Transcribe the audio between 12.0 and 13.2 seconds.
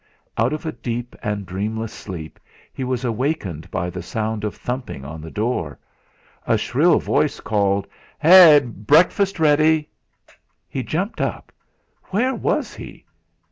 Where was he